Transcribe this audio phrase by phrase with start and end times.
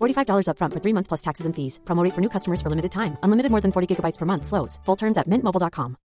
[0.00, 1.78] $45 upfront for three months plus taxes and fees.
[1.84, 3.18] Promo rate for new customers for limited time.
[3.22, 4.46] Unlimited more than 40 gigabytes per month.
[4.46, 4.80] Slows.
[4.86, 5.96] Full terms at mintmobile.com.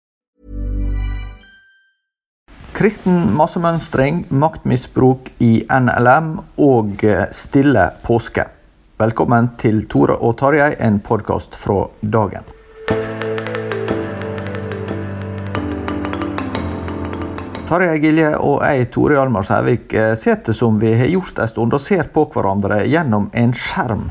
[2.81, 6.31] Kristen massemønstring, maktmisbruk i NLM
[6.65, 7.03] og
[7.35, 8.47] stille påske.
[9.01, 12.47] Velkommen til Tore og Tarjei, en podkast fra dagen.
[17.71, 21.71] Tarjei Gilje og jeg, Tore Hjalmar Sævik, eh, sitter som vi har gjort en stund
[21.77, 24.09] og ser på hverandre gjennom en skjerm.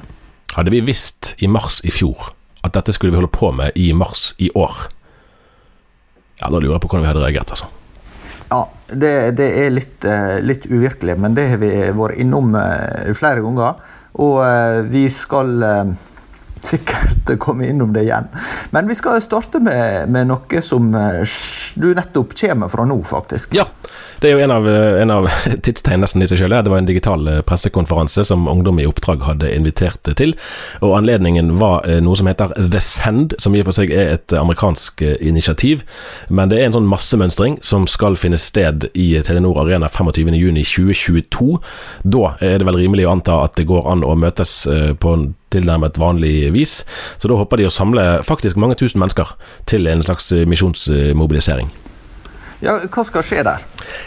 [0.55, 2.31] Hadde vi visst i mars i fjor
[2.65, 4.87] at dette skulle vi holde på med i mars i år,
[6.41, 7.69] ja, da lurer jeg på hvordan vi hadde reagert, altså.
[8.49, 11.69] Ja, det, det er litt, eh, litt uvirkelig, men det har vi
[12.01, 13.77] vært innom eh, flere ganger.
[14.25, 14.41] Og
[14.91, 15.61] vi skal
[16.65, 18.29] sikkert komme innom det igjen.
[18.71, 21.23] Men vi skal starte med, med noe som eh,
[21.75, 23.55] du nettopp kommer fra nå, faktisk.
[23.57, 23.67] Ja,
[24.21, 25.29] det er jo en av, en av
[25.65, 26.59] tidstegnene i seg selv.
[26.65, 30.35] Det var en digital eh, pressekonferanse som Ungdom i oppdrag hadde invitert til.
[30.85, 34.15] Og anledningen var eh, noe som heter The Send, som i og for seg er
[34.19, 35.85] et amerikansk eh, initiativ.
[36.29, 41.51] Men det er en sånn massemønstring som skal finne sted i Telenor Arena 25.6.2022.
[42.05, 45.17] Da er det vel rimelig å anta at det går an å møtes eh, på
[45.55, 46.81] tilnærmet vanlig vis.
[47.19, 49.35] Så da håper de å samle faktisk mange tusen mennesker
[49.71, 51.71] til en slags eh, misjonsmobilisering.
[52.61, 53.63] Ja, hva skal skje der?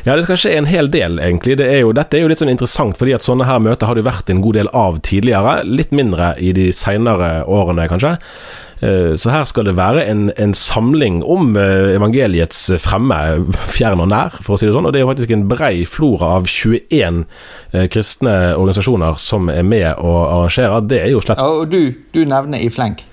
[0.06, 1.56] Ja, det skal skje en hel del, egentlig.
[1.58, 3.98] Det er jo, dette er jo litt sånn interessant, fordi at sånne her møter har
[3.98, 5.64] det vært en god del av tidligere.
[5.66, 8.20] Litt mindre i de seinere årene, kanskje.
[8.83, 13.16] Eh, Så her skal det være en, en samling om eh, evangeliets fremme,
[13.71, 14.88] fjern og nær, for å si det sånn.
[14.89, 17.23] Og det er jo faktisk en brei flora av 21
[17.71, 20.83] eh, kristne organisasjoner som er med og arrangerer.
[20.89, 23.05] Det er jo slett Ja, og du, du nevner i flenk.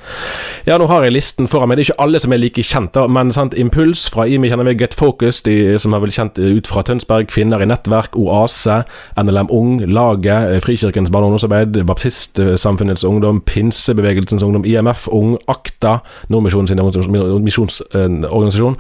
[0.67, 1.79] ja, nå har jeg listen foran meg.
[1.79, 4.75] Det er ikke alle som er like kjent, men sant, Impuls fra IMI kjenner vi,
[4.83, 8.81] Get Focus, de som er vel kjent ut fra Tønsberg, Kvinner i nettverk, Oase,
[9.21, 15.99] NLM Ung, Laget, Frikirkens barne- og ungdomsarbeid, Baptistsamfunnets ungdom, Pinsebevegelsens ungdom, IMF Ung, Akta,
[16.33, 16.81] Nordmisjonen sin
[17.45, 18.77] misjonsorganisasjon,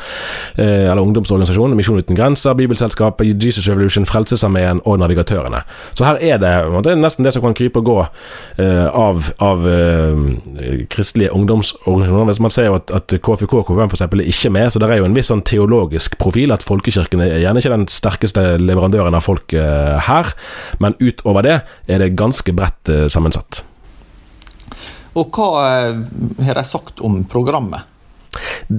[0.56, 5.62] eh, eller ungdomsorganisasjon, Misjon uten grenser, Bibelselskapet, Jesus Revolution, Frelsesarmeen og Navigatørene.
[5.94, 6.52] Så her er det,
[6.84, 7.98] det er nesten det som kan krype og gå
[8.58, 12.32] eh, av, av eh, kristelige ungdomsorganisasjoner.
[12.32, 14.90] Hvis man ser jo at, at KFUK og KFUM eksempel er ikke med, så det
[14.90, 16.54] er jo en viss sånn teologisk profil.
[16.54, 20.34] At folkekirken er gjerne ikke den sterkeste leverandøren av folk eh, her,
[20.82, 21.58] men utover det
[21.88, 23.64] er det ganske bredt eh, sammensatt.
[25.18, 27.86] Og hva eh, har de sagt om programmet?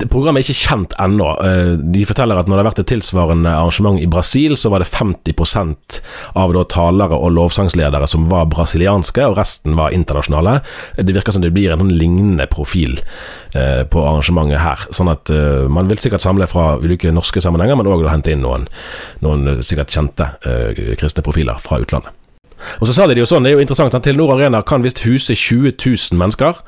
[0.08, 1.28] Programmet er ikke kjent ennå.
[1.44, 4.84] Eh, De forteller at når det har vært et tilsvarende arrangement i Brasil, så var
[4.84, 6.00] det 50%
[6.40, 10.62] av talere og lovsangsledere som var brasilianske, og resten var internasjonale.
[10.96, 12.96] Det virker som det blir en sånn lignende profil
[13.52, 14.88] eh, på arrangementet her.
[14.96, 15.34] Sånn at
[15.68, 18.70] man vil sikkert samle fra ulike norske sammenhenger, men òg hente inn noen,
[19.26, 20.32] noen sikkert kjente
[20.96, 22.16] kristne profiler fra utlandet.
[22.80, 25.04] Og så sa de jo sånn, det er jo interessant at Telenor Arena kan visst
[25.06, 26.62] huse 20 000 mennesker.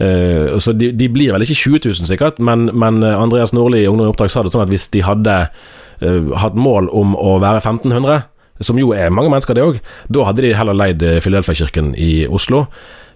[0.00, 3.84] Uh, så de, de blir vel ikke 20 000 sikkert, men, men eh, Andreas Nordli
[3.84, 7.12] i Ungdom i oppdrag sa det sånn at hvis de hadde uh, hatt mål om
[7.18, 8.24] å være 1500,
[8.62, 9.78] som jo er mange mennesker det òg,
[10.12, 12.64] da hadde de heller leid Filadelfia-kirken i Oslo.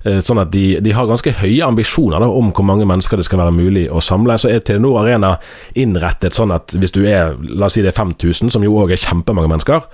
[0.04, 3.26] Eh, sånn at de, de, har ganske høye ambisjoner da, om hvor mange mennesker det
[3.26, 4.36] skal være mulig å samle.
[4.38, 5.36] Så er Telenor Arena
[5.78, 8.94] innrettet sånn at hvis du er, la oss si det er 5000, som jo òg
[8.94, 9.88] er kjempemange mennesker,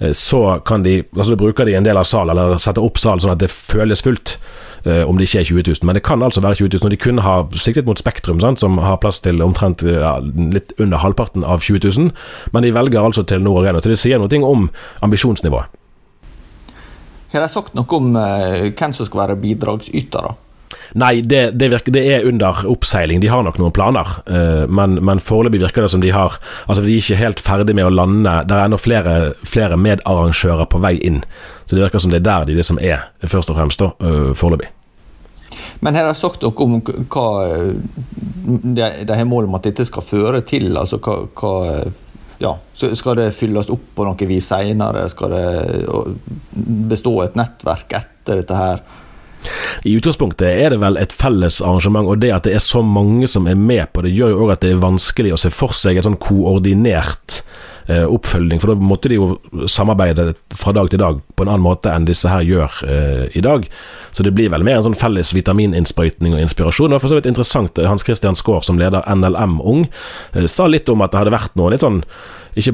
[0.00, 3.24] eh, så kan de, altså bruker de en del av salen, eller setter opp salen
[3.24, 4.38] sånn at det føles fullt.
[4.86, 6.86] Eh, om det ikke er 20 000, men det kan altså være 20 000.
[6.86, 10.72] Og de kunne ha siktet mot Spektrum, sant, som har plass til omtrent ja, litt
[10.78, 12.14] under halvparten av 20 000,
[12.54, 13.82] men de velger altså Telenor Arena.
[13.82, 14.70] Så det sier noe om
[15.04, 15.77] ambisjonsnivået.
[17.32, 20.34] Har de sagt noe om uh, hvem som skal være bidragsytere?
[20.96, 23.20] Nei, det, det, virker, det, er under oppseiling.
[23.20, 26.80] De har nok noen planer, uh, men, men foreløpig virker det som de har Altså,
[26.82, 28.38] de er ikke helt ferdig med å lande.
[28.48, 31.20] Det er ennå flere, flere medarrangører på vei inn.
[31.66, 34.32] Så det virker som det er der de liksom er, først og fremst, da, uh,
[34.38, 34.72] foreløpig.
[35.84, 37.28] Men har de sagt noe om hva
[38.48, 40.72] de, de har mål om at dette skal føre til?
[40.78, 41.52] Altså hva, hva
[42.38, 45.08] ja, Skal det fylles opp på noe vis seinere?
[45.10, 45.44] Skal det
[46.90, 48.82] bestå et nettverk etter dette her?
[49.86, 53.28] I utgangspunktet er det vel et felles arrangement, og det at det er så mange
[53.30, 55.74] som er med på det, gjør jo òg at det er vanskelig å se for
[55.76, 57.42] seg et sånn koordinert
[57.88, 58.60] oppfølging.
[58.60, 59.38] For da måtte de jo
[59.70, 63.42] samarbeide fra dag til dag på en annen måte enn disse her gjør eh, i
[63.44, 63.68] dag.
[64.12, 66.90] Så det blir vel mer en sånn felles vitamininnsprøytning og inspirasjon.
[66.90, 67.80] Det var for så vidt interessant.
[67.88, 69.86] Hans Christian Skaar, som leder NLM Ung,
[70.34, 72.02] eh, sa litt om at det hadde vært noe litt sånn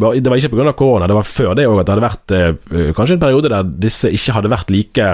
[0.01, 0.73] bare, det var ikke pga.
[0.73, 3.67] korona, det var før det òg at det hadde vært eh, kanskje en periode der
[3.85, 5.09] disse ikke hadde vært like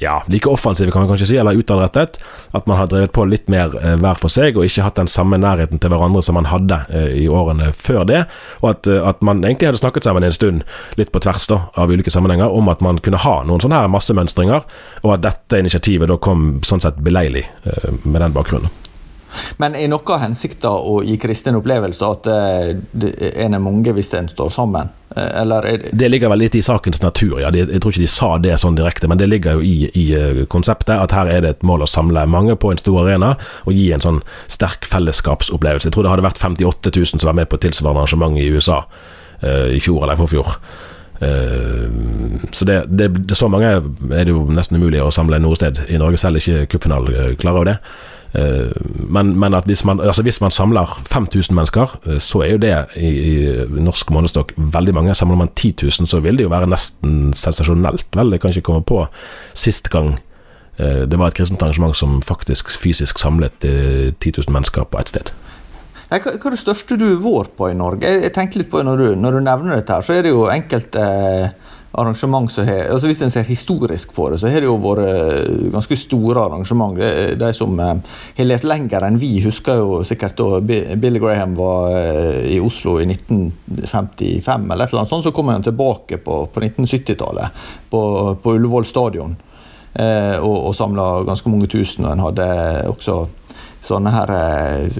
[0.00, 2.18] ja, like offensive, kan man kanskje si, eller utadrettet.
[2.50, 5.10] At man har drevet på litt mer eh, hver for seg, og ikke hatt den
[5.10, 8.24] samme nærheten til hverandre som man hadde eh, i årene før det.
[8.62, 10.64] Og at, eh, at, man egentlig hadde snakket sammen en stund,
[11.00, 13.92] litt på tvers da, av ulike sammenhenger, om at man kunne ha noen sånne her
[13.92, 14.68] massemønstringer,
[15.04, 18.72] og at dette initiativet da kom sånn sett beleilig eh, med den bakgrunnen.
[19.62, 22.72] Men er noe av hensikten å gi kristne en opplevelse at eh,
[23.44, 24.90] en er mange hvis en står sammen?
[25.16, 25.90] Eh, eller det...
[25.92, 27.50] det ligger vel litt i sakens natur, ja.
[27.54, 30.42] Jeg tror ikke de sa det sånn direkte, men det ligger jo i, i eh,
[30.50, 33.34] konseptet at her er det et mål å samle mange på en stor arena
[33.64, 34.20] og gi en sånn
[34.50, 35.90] sterk fellesskapsopplevelse.
[35.90, 38.84] Jeg tror det hadde vært 58 000 som var med på tilsvarende arrangement i USA
[38.84, 40.54] uh, i fjor eller forfjor.
[41.20, 41.90] Uh,
[42.56, 45.98] så det, det, så mange er det jo nesten umulig å samle noe sted i
[46.00, 47.76] Norge, selv ikke cupfinalen klarer jo det.
[48.34, 48.70] Eh,
[49.10, 52.62] men, men, at hvis man, altså hvis man samler 5000 mennesker, eh, så er jo
[52.62, 55.14] det i, i norsk målestokk veldig mange.
[55.14, 58.06] Samler man 10 000, så vil det jo være nesten sensasjonelt.
[58.16, 59.04] Vel, jeg kan ikke komme på
[59.54, 60.14] sist gang
[60.78, 65.14] eh, det var et kristent arrangement som faktisk fysisk samlet 10 000 mennesker på ett
[65.14, 65.34] sted.
[66.10, 68.08] Hva, er det største du har vært på i Norge?
[68.24, 70.48] Jeg tenkte litt på Når du, når du nevner dette, her, så er det jo
[70.50, 74.68] enkelte eh, arrangement som har altså Hvis en ser historisk på det, så har det
[74.68, 76.98] jo vært eh, ganske store arrangement.
[77.40, 77.94] De, som eh,
[78.38, 82.98] har levd lenger enn vi, husker jo sikkert da Billy Graham var eh, i Oslo
[83.00, 85.26] i 1955, eller et eller annet sånt.
[85.26, 88.02] Så kom han tilbake på, på 1970-tallet, på,
[88.42, 89.36] på Ullevål stadion.
[89.92, 92.06] Eh, og, og samla ganske mange tusen.
[92.06, 92.48] Og en hadde
[92.92, 93.24] også
[93.84, 94.98] sånne her eh,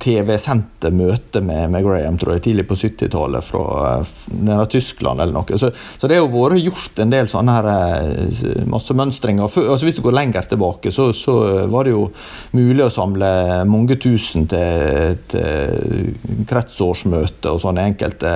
[0.00, 3.98] TV-sendte møter med, med, Graham tror jeg, tidlig på 70-tallet fra,
[4.32, 5.60] nede Tyskland eller noe.
[5.60, 9.98] Så, så, det har jo vært gjort en del sånne her eh, For, Altså hvis
[9.98, 11.36] du går lenger tilbake, så, så,
[11.68, 12.08] var det jo
[12.56, 13.30] mulig å samle
[13.68, 18.34] mange tusen til, til kretsårsmøte og sånne enkelte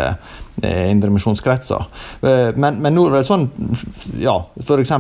[0.51, 1.86] Eh, indremisjonskretser.
[2.22, 3.48] Eh, men, men, nå er det sånn
[4.20, 4.92] ja, F.eks.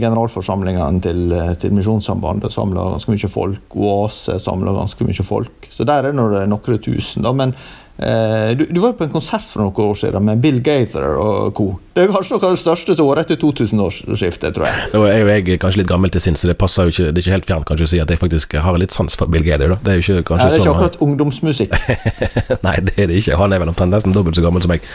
[0.00, 3.78] generalforsamlingene til, eh, til Misjonssambandet samler ganske mye folk.
[3.78, 5.70] Oase samler ganske mye folk.
[5.74, 7.24] Så der er det noen tusen.
[7.24, 7.34] Da.
[7.34, 10.58] Men Eh, du, du, var jo på en konsert for noen år siden med Bill
[10.66, 11.68] Gaither og co.
[11.94, 14.86] Det er kanskje noe av det største som var etter 2000-årsskiftet, tror jeg.
[14.90, 17.20] Nå er jo jeg kanskje litt gammel til sinns, så det passer jo ikke Det
[17.20, 19.44] er ikke helt fjernt kanskje å si at jeg faktisk har litt sans for Bill
[19.46, 19.70] Gaither.
[19.70, 19.78] Da.
[19.78, 21.76] Det er jo ikke kanskje Det er ikke akkurat ungdomsmusikk.
[22.66, 23.38] Nei, det er det ikke.
[23.38, 24.88] Han er vel omtrent nesten dobbelt så gammel som meg.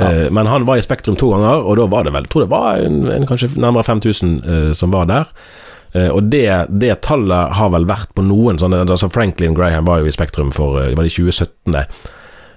[0.00, 0.08] Ja.
[0.08, 2.50] Uh, men han var i Spektrum to ganger, og da var det vel tror det
[2.50, 5.30] var en, en kanskje nærmere 5000 uh, eh, som var der.
[5.94, 10.02] Uh, og det, det, tallet har vel vært på noen sånne altså Franklin Graham var
[10.02, 11.78] jo i Spektrum for var det 2017.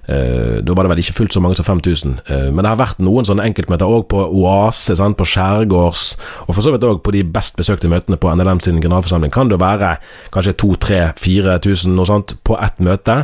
[0.06, 2.20] Uh, da var det vel ikke fullt så mange som 5000.
[2.30, 5.18] Uh, eh, men det har vært noen sånne enkeltmøter òg på Oase, sant?
[5.18, 6.06] på Skjærgårds,
[6.46, 9.34] og for så vidt òg på de best besøkte møtene på NLM sin generalforsamling.
[9.34, 9.96] Kan det være
[10.36, 13.24] kanskje 2000-4000 noe sånt på ett møte.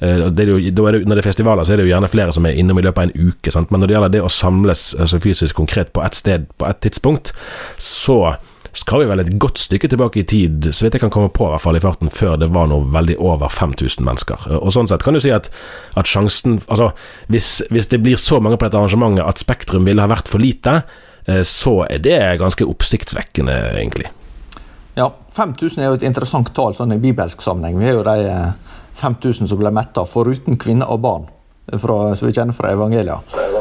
[0.00, 2.46] Det er jo, det, når det er festivaler, så er det jo gjerne flere som
[2.48, 3.52] er innom i løpet av en uke.
[3.52, 3.68] Sant?
[3.68, 6.80] Men når det gjelder det å samles altså fysisk konkret på ett sted på ett
[6.80, 7.34] tidspunkt,
[7.76, 8.22] så
[8.72, 11.48] skal vi vel et godt stykke tilbake i tid, så vidt jeg kan komme på
[11.48, 14.46] i hvert fall i farten, før det var noe veldig over 5000 mennesker.
[14.60, 15.50] Og sånn sett kan du si at,
[15.98, 16.90] at sjansen Altså,
[17.32, 20.42] hvis, hvis, det blir så mange på dette arrangementet at Spektrum ville ha vært for
[20.42, 20.82] lite,
[21.26, 24.10] eh, så er det ganske oppsiktsvekkende, egentlig.
[24.98, 27.80] Ja, 5000 er jo et interessant tall sånn i bibelsk sammenheng.
[27.80, 28.30] Vi er jo de
[29.00, 31.28] 5000 eh, som ble metta, foruten kvinner og barn.
[31.70, 33.20] Fra, som vi kjenner fra evangelia.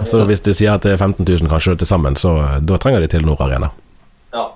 [0.09, 3.03] Så hvis de sier at det er 15 000 kanskje til sammen, så da trenger
[3.03, 3.69] de til Nord Arena?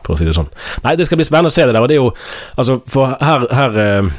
[0.05, 0.51] For å si det sånn.
[0.83, 1.81] Nei, det skal bli spennende å se det der.
[1.81, 2.11] Og det er jo
[2.59, 4.13] Altså, for her, her eh,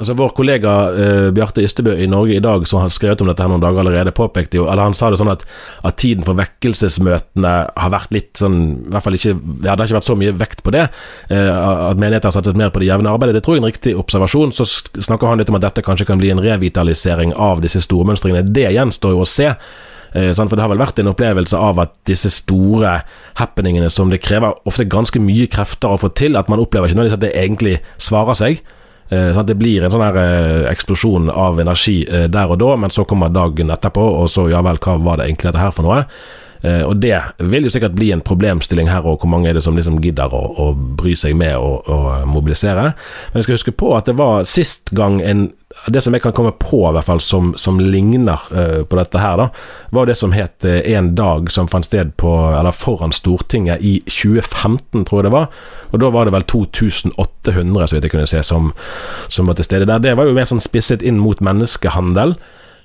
[0.00, 3.44] Altså Vår kollega eh, Bjarte Ystebø i Norge i dag, som har skrevet om dette
[3.44, 5.44] her noen dager allerede, påpekte jo Eller han sa det sånn at,
[5.84, 9.86] at tiden for vekkelsesmøtene har vært litt sånn I hvert fall ikke Ja, det har
[9.86, 10.88] ikke vært så mye vekt på det.
[11.28, 13.36] Eh, at menigheter har satset mer på det jevne arbeidet.
[13.38, 14.54] Det tror jeg er en riktig observasjon.
[14.56, 14.66] Så
[14.96, 18.48] snakker han litt om at dette kanskje kan bli en revitalisering av disse stormønstringene.
[18.48, 19.52] Det gjenstår jo å se.
[20.14, 23.00] Eh, For det har vel vært en opplevelse av at disse store
[23.40, 26.98] happeningene som det krever ofte ganske mye krefter å få til, at man opplever ikke
[27.00, 28.62] nødvendigvis at det egentlig svarer seg.
[29.10, 32.76] Eh, Sånn at det blir en sånn her eh, eksplosjon av energi der og da,
[32.76, 35.74] men så kommer dagen etterpå, og så ja vel, hva var det egentlig dette her
[35.74, 36.04] for noe?
[36.62, 39.62] Eh, Og det vil jo sikkert bli en problemstilling her òg, hvor mange er det
[39.64, 42.92] som liksom gidder å, å bry seg med å mobilisere.
[43.32, 45.50] Men vi skal huske på at det var sist gang en
[45.88, 49.18] Det som jeg kan komme på, i hvert fall, som, som ligner eh, på dette
[49.18, 49.46] her, da,
[49.90, 53.94] var det som het eh, En dag som fant sted på, eller foran Stortinget i
[54.04, 55.48] 2015, tror jeg det var.
[55.90, 58.72] Og da var det vel 2800, så vidt jeg kunne se, som,
[59.32, 59.98] som var til stede der.
[60.04, 62.36] Det var jo mer sånn spisset inn mot menneskehandel.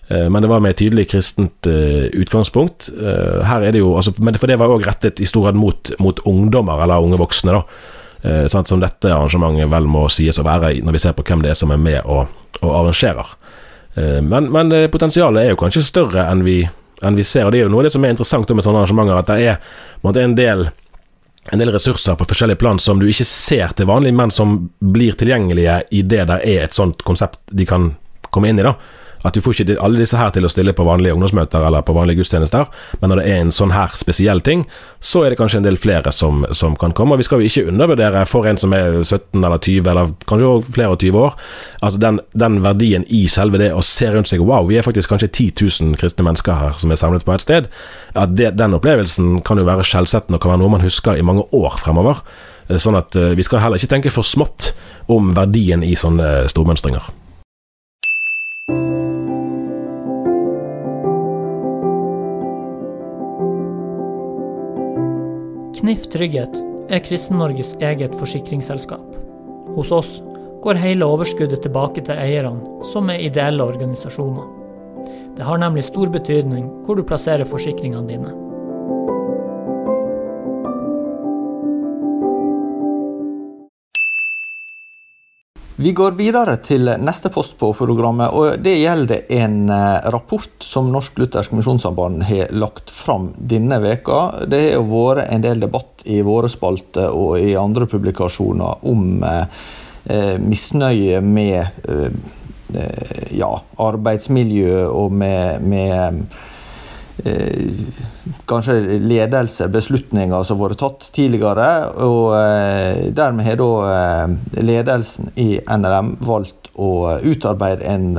[0.07, 2.89] Eh, Men det var med et tydelig kristent eh, utgangspunkt.
[2.89, 5.91] Eh, her er det jo, altså, For det var òg rettet i stor grad mot,
[5.99, 7.51] mot ungdommer, eller unge voksne.
[7.51, 11.51] da Som dette arrangementet vel må sies å være, når vi ser på hvem det
[11.51, 12.27] er som er med og,
[12.61, 13.35] og arrangerer.
[14.21, 16.59] Men, men potensialet er jo kanskje større enn vi,
[17.01, 17.45] enn vi ser.
[17.45, 19.37] og Det er jo noe av det som er interessant med sånne arrangementer, at det
[19.45, 19.55] er
[20.03, 20.67] en, en del
[21.51, 25.15] en del ressurser på forskjellige plan som du ikke ser til vanlig, men som blir
[25.15, 27.93] tilgjengelige i det der er et sånt konsept de kan
[28.29, 28.65] komme inn i.
[28.65, 28.75] da
[29.27, 31.95] At du får ikke alle disse her til å stille på vanlige ungdomsmøter eller på
[31.97, 32.69] vanlige gudstjenester,
[33.01, 34.63] men når det er en sånn her spesiell ting,
[35.03, 37.15] så er det kanskje en del flere som, som kan komme.
[37.15, 40.53] Og vi skal jo ikke undervurdere for en som er 17 eller 20, eller kanskje
[40.77, 41.37] flere og 20 år,
[41.81, 45.11] altså den, den verdien i selve det å se rundt seg Wow, vi er faktisk
[45.11, 47.67] kanskje 10 000 kristne mennesker her som er samlet på et sted.
[48.15, 51.25] At det, Den opplevelsen kan jo være skjellsettende og kan være noe man husker i
[51.25, 52.23] mange år fremover.
[52.69, 54.71] Eh, Sånn at eh, vi skal heller ikke tenke for smått
[55.11, 57.11] om verdien i sånne stormønstringer.
[65.77, 66.57] Knif Trygghet
[66.89, 69.11] er Kristen-Norges eget forsikringsselskap.
[69.75, 70.15] Hos oss
[70.63, 74.47] går hele overskuddet tilbake til eierne, som er ideelle organisasjoner.
[75.37, 78.33] Det har nemlig stor betydning hvor du plasserer forsikringene dine.
[85.79, 90.87] Vi går videre til neste post på programmet, og det gjelder en eh, rapport som
[90.89, 94.47] Norsk Luthersk Misjonssamband har lagt fram denne veka.
[94.49, 99.61] Det har vært en del debatt i våre spalter og i andre publikasjoner om eh,
[100.09, 102.09] eh, misnøye med eh,
[102.73, 106.25] eh, ja, arbeidsmiljø og med, med
[107.25, 107.71] Eh,
[108.45, 111.67] kanskje ledelse, beslutninger som har vært tatt tidligere.
[112.05, 118.11] Og eh, dermed har da eh, ledelsen i NLM valgt å utarbeide en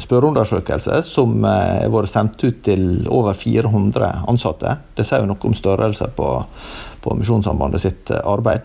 [0.00, 4.72] spørreundersøkelse som har vært sendt ut til over 400 ansatte.
[4.96, 6.30] Det sier jo noe om størrelse på,
[7.04, 8.64] på Misjonssambandet sitt arbeid.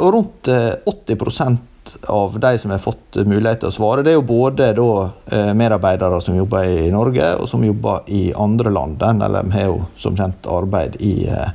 [0.00, 1.60] Og rundt 80
[2.08, 4.90] av de som har fått mulighet til å svare, det er jo både da
[5.32, 9.02] eh, medarbeidere som jobber i Norge, og som jobber i andre land.
[9.02, 11.52] NLM har jo som kjent arbeid i eh,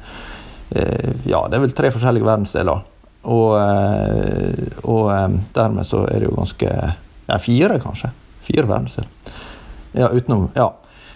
[0.75, 2.91] eh, ja, det er vel tre forskjellige verdensdeler.
[3.25, 3.55] Og,
[4.85, 5.07] og
[5.55, 6.67] dermed så er det jo ganske
[7.25, 8.11] Ja, fire, kanskje.
[8.45, 9.31] Fire verdensdeler.
[9.97, 10.67] Ja, utenom Ja,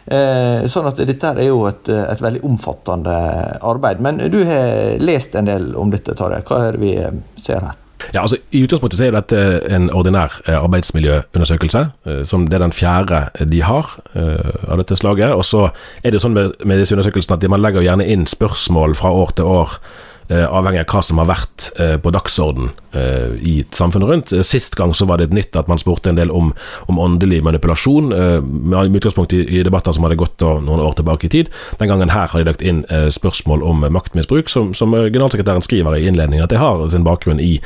[0.09, 3.13] Eh, sånn at dette her er jo et, et, veldig omfattende
[3.61, 3.99] arbeid.
[4.01, 6.41] Men du har lest en del om dette, Tarjei.
[6.47, 6.95] Hva er det vi
[7.37, 7.77] ser her?
[8.13, 9.39] Ja, altså I utgangspunktet så er dette
[9.69, 11.85] en ordinær eh, arbeidsmiljøundersøkelse.
[12.05, 15.33] eh, som Det er den fjerde de har eh, av dette slaget.
[15.33, 15.69] Og så
[16.03, 19.45] er det sånn med disse undersøkelsene at man legger gjerne inn spørsmål fra år til
[19.45, 19.79] år.
[20.29, 24.33] Eh, Avhengig av hva som har vært eh, på dagsorden eh, i samfunnet rundt.
[24.47, 26.53] Sist gang så var det et nytt at man spurte en del om,
[26.91, 31.33] om åndelig manipulasjon, med utgangspunkt i, i debatter som hadde gått noen år tilbake i
[31.33, 31.51] tid.
[31.81, 36.07] Den gangen her har de lagt inn spørsmål om maktmisbruk, som, som generalsekretæren skriver i
[36.09, 37.57] innledningen at det har sin bakgrunn i,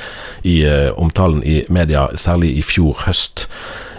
[0.48, 0.58] i
[1.00, 3.48] omtalen i media, særlig i fjor høst.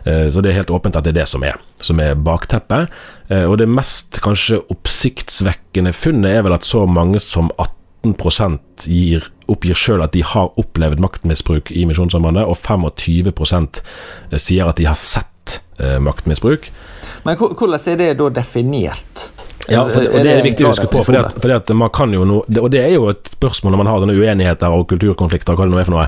[0.04, 2.92] Så det er helt åpent at det er det som er, som er bakteppet.
[3.48, 7.83] Og det mest kanskje oppsiktsvekkende funnet er vel at så mange som 18
[8.84, 13.82] gir, oppgir sjøl at de har opplevd maktmisbruk i Misjonssambandet, og 25%
[14.36, 16.70] sier at de har sett eh, maktmisbruk.
[17.24, 19.30] Men hvordan er det da definert?
[19.68, 21.92] Ja, for, og det er det viktig å huske på, fordi at, fordi at man
[21.94, 24.76] kan jo no, det, Og det er jo et spørsmål når man har sånne uenigheter
[24.76, 26.06] og kulturkonflikter og hva det nå er for noe.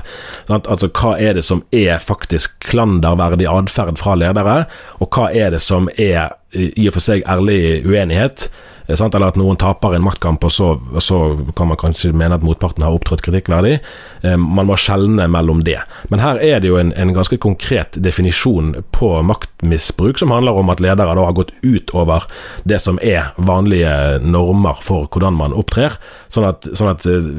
[0.49, 0.69] Sant?
[0.69, 4.59] Altså, hva er det som er faktisk klanderverdig atferd fra ledere,
[5.01, 8.47] og hva er det som er i og for seg ærlig uenighet?
[8.87, 9.15] Eh, sant?
[9.15, 11.19] Eller at noen taper en maktkamp, og så, og så,
[11.57, 13.77] kan man kanskje mene at motparten har opptrådt kritikkverdig.
[14.23, 15.79] Eh, man må skjelne mellom det.
[16.11, 20.71] Men her er det jo en, en, ganske konkret definisjon på maktmisbruk, som handler om
[20.73, 22.27] at ledere da har gått utover
[22.67, 25.97] det som er vanlige normer for hvordan man opptrer.
[26.33, 27.31] Sånn at, sånn at eh,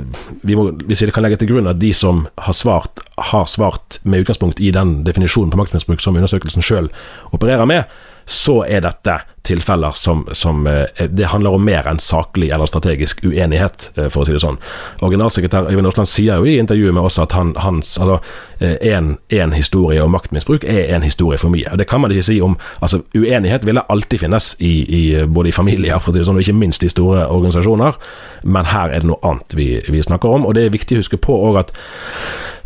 [0.43, 4.00] vi må, hvis vi kan legge til grunn at de som har svart, har svart
[4.05, 6.93] med utgangspunkt i den definisjonen på maktmisbruk som undersøkelsen sjøl
[7.33, 9.14] opererer med, så er dette
[9.49, 14.23] tilfeller som, som, eh, Det handler om mer enn saklig eller strategisk uenighet, eh, for
[14.23, 14.59] å si det sånn.
[15.00, 18.21] Og Generalsekretær Øyvind Aasland sier jo i intervjuet med oss at han, hans altså,
[18.61, 21.71] en, en, historie om maktmisbruk er en historie for mye.
[21.71, 25.49] Og Det kan man ikke si om altså Uenighet vil alltid finnes i, i, både
[25.49, 27.95] i familier for å si det sånn, og ikke minst i store organisasjoner,
[28.43, 30.47] men her er det noe annet vi, vi snakker om.
[30.47, 31.73] og Det er viktig å huske på òg at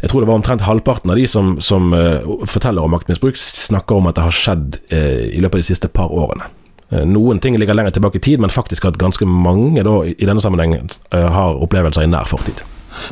[0.03, 4.01] jeg tror det var omtrent halvparten av de som, som uh, forteller om maktmisbruk, snakker
[4.01, 6.49] om at det har skjedd uh, i løpet av de siste par årene.
[6.93, 10.29] Uh, noen ting ligger lenger tilbake i tid, men faktisk at ganske mange da, i
[10.29, 12.61] denne sammenhengen har opplevelser i nær fortid.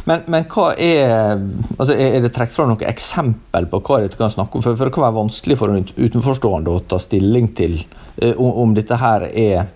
[0.04, 1.40] Men, men, hva er
[1.80, 4.64] altså Er det trukket fram noe eksempel på hva dette kan snakke om?
[4.64, 7.78] For, for Det kan være vanskelig for en utenforstående å ta stilling til
[8.36, 9.70] om, om dette her er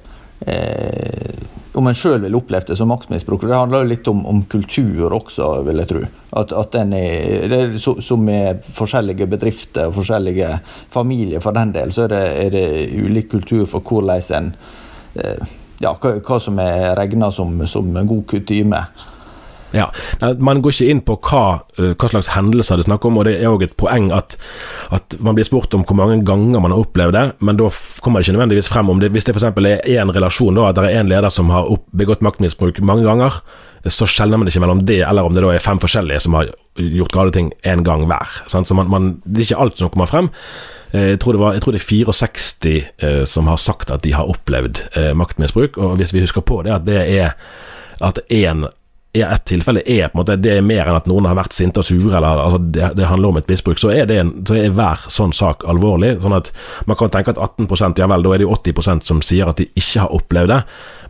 [0.46, 1.34] eh,
[1.74, 3.46] om en sjøl vil oppleve det som maktmisbruk.
[3.48, 6.02] Det handler jo litt om, om, kultur også, vil jeg tro.
[6.38, 10.52] At, at den er, det er så, Som med forskjellige bedrifter og forskjellige
[10.92, 12.68] familier, for den del, så er det, er det
[13.02, 14.52] ulik kultur for hvordan en
[15.18, 18.84] eh, ja, hva, hva, som er regna som, som god kutyme.
[19.74, 19.88] Ja,
[20.38, 23.26] Man går ikke inn på hva, eh, hva slags hendelser det er snakk om, og
[23.26, 24.36] det er òg et poeng at,
[24.94, 27.70] at, man blir spurt om hvor mange ganger man har opplevd det, men da
[28.04, 29.10] kommer det ikke nødvendigvis frem om det.
[29.14, 29.48] Hvis det f.eks.
[29.50, 33.40] er en relasjon, da, at det er en leder som har begått maktmisbruk mange ganger,
[33.84, 36.54] så skjelner man ikke mellom det, eller om det da er fem forskjellige som har
[36.78, 38.38] gjort gale ting én gang hver.
[38.48, 38.70] Sant?
[38.70, 40.30] Så man, man, Det er ikke alt som kommer frem.
[40.94, 44.14] Eh, jeg tror, var, jeg tror det er 64 eh, som har sagt at de
[44.14, 47.34] har opplevd eh, maktmisbruk, og hvis vi husker på det at det er
[48.00, 48.64] at én
[49.14, 51.54] i ett tilfelle er på en måte det er mer enn at noen har vært
[51.54, 54.32] sinte og sure, eller altså, det, det, handler om et misbruk, så er, det en,
[54.48, 56.16] så er hver sånn sak alvorlig.
[56.24, 56.50] sånn at
[56.90, 59.62] Man kan tenke at 18% ja vel, da er det jo 80% som sier at
[59.62, 60.60] de ikke har opplevd det.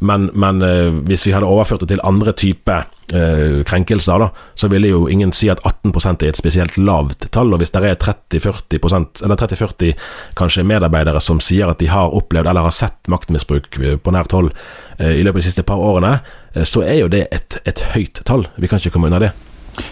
[0.01, 4.71] Men, men eh, hvis vi hadde overført det til andre typer eh, krenkelser, da, så
[4.73, 7.53] ville jo ingen si at 18% er et spesielt lavt tall.
[7.55, 9.93] Og hvis det er 30-40% eller 30-40
[10.39, 14.35] kanskje medarbeidere som sier at de har opplevd eller har sett maktmisbruk øh, på nært
[14.37, 14.53] hold
[14.99, 16.19] eh, i løpet av de siste par årene,
[16.55, 18.47] Eh, så er jo det et, et høyt tall.
[18.57, 19.35] Vi kan ikke komme unna det.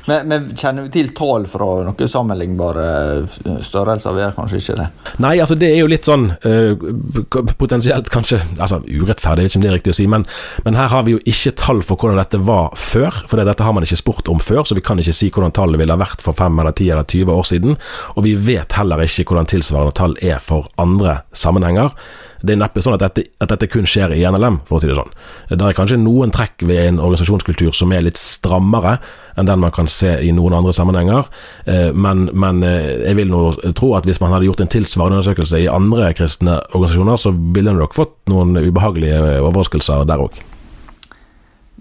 [0.07, 2.87] Men, men, Kjenner vi til tall fra noen sammenlignbare
[3.23, 4.17] eh, størrelser?
[4.17, 4.89] Vi er kanskje ikke det?
[5.23, 9.65] Nei, altså det er jo litt sånn uh, potensielt kanskje altså urettferdig, vet ikke om
[9.65, 10.27] det er riktig å si, men,
[10.67, 13.23] men, her har vi jo ikke tall for hvordan dette var før.
[13.31, 15.81] For dette har man ikke spurt om før, så vi kan ikke si hvordan tallet
[15.81, 17.79] ville ha vært for 5 eller 10 eller 20 år siden.
[18.17, 21.95] Og vi vet heller ikke hvordan tilsvarende tall er for andre sammenhenger
[22.43, 24.91] det er neppe sånn at dette, at dette, kun skjer i NLM, for å si
[24.91, 25.13] det sånn.
[25.51, 28.97] Det er kanskje noen trekk ved en organisasjonskultur som er litt strammere
[29.39, 31.29] enn den man kan se i noen andre sammenhenger,
[31.67, 33.43] eh, men, men eh, jeg vil nå
[33.79, 37.75] tro at hvis man hadde gjort en tilsvarende undersøkelse i andre kristne organisasjoner, så ville
[37.77, 40.39] nok fått noen ubehagelige overraskelser der òg.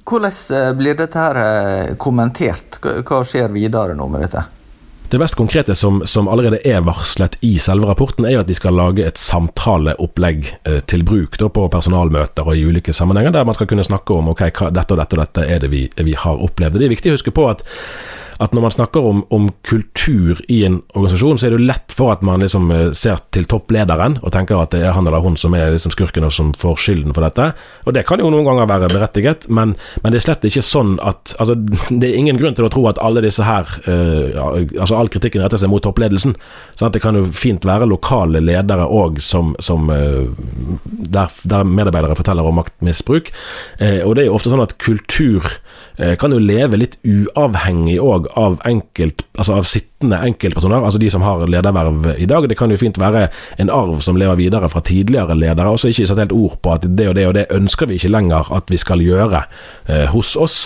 [0.01, 2.81] Hvordan eh, blir dette her kommentert?
[2.81, 4.47] Hva skjer videre nå med dette?
[5.11, 8.55] Det mest konkrete som, som, allerede er varslet i selve rapporten, er jo at de
[8.55, 13.43] skal lage et samtaleopplegg eh, til bruk da, på personalmøter og i ulike sammenhenger, der
[13.49, 15.81] man skal kunne snakke om ok, hva, dette og dette og dette er det vi,
[15.99, 16.79] vi har opplevd.
[16.79, 17.65] Det er viktig å huske på at
[18.41, 21.93] at når man snakker om, om, kultur i en organisasjon, så er det jo lett
[21.93, 25.21] for at man liksom eh, ser til topplederen og tenker at det er han eller
[25.21, 27.51] hun som er liksom skurken og som får skylden for dette.
[27.85, 30.97] Og det kan jo noen ganger være berettiget, men, men det er slett ikke sånn
[31.05, 31.57] at altså,
[32.01, 35.43] Det er ingen grunn til å tro at alle disse her uh, Altså all kritikken
[35.43, 36.33] retter seg mot toppledelsen.
[36.79, 40.31] Sånn det kan jo fint være lokale ledere òg som, som uh,
[40.81, 43.29] der, der, medarbeidere forteller om maktmisbruk.
[43.77, 45.45] Uh, og det er jo ofte sånn at kultur
[46.17, 51.23] kan jo leve litt uavhengig òg av, enkelt, altså av sittende enkeltpersoner, altså de som
[51.25, 52.47] har lederverv i dag.
[52.49, 53.27] Det kan jo fint være
[53.61, 56.73] en arv som lever videre fra tidligere ledere, og så ikke satt helt ord på
[56.73, 60.07] at det og det og det ønsker vi ikke lenger at vi skal gjøre eh,
[60.13, 60.57] hos oss.